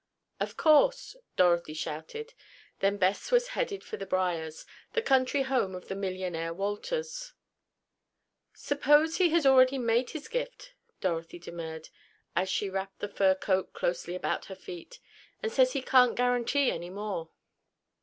"Of 0.39 0.57
course," 0.57 1.15
Dorothy 1.35 1.75
shouted. 1.75 2.33
Then 2.79 2.97
Bess 2.97 3.29
was 3.31 3.49
headed 3.49 3.83
for 3.83 3.97
The 3.97 4.07
Briars, 4.07 4.65
the 4.93 5.01
country 5.03 5.43
home 5.43 5.75
of 5.75 5.89
the 5.89 5.95
millionaire 5.95 6.55
Wolters. 6.55 7.33
"Suppose 8.51 9.17
he 9.17 9.29
has 9.29 9.45
already 9.45 9.77
made 9.77 10.09
his 10.09 10.27
gift," 10.27 10.73
Dorothy 11.01 11.37
demurred, 11.37 11.89
as 12.35 12.49
she 12.49 12.67
wrapped 12.67 12.97
the 12.97 13.09
fur 13.09 13.37
robe 13.47 13.73
closely 13.73 14.15
about 14.15 14.45
her 14.45 14.55
feet, 14.55 14.99
"and 15.43 15.51
says 15.51 15.73
he 15.73 15.83
can't 15.83 16.15
guarantee 16.15 16.71
any 16.71 16.89
more." 16.89 17.29